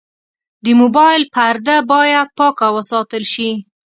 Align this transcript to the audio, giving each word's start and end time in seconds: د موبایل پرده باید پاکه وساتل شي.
د 0.63 0.65
موبایل 0.81 1.21
پرده 1.33 1.77
باید 1.91 2.27
پاکه 2.37 2.67
وساتل 2.75 3.23
شي. 3.33 3.49